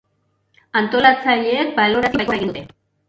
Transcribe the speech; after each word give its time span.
Antolatzaileek 0.79 1.71
balorazio 1.81 2.23
baikorra 2.23 2.39
egin 2.43 2.55
dute. 2.57 2.65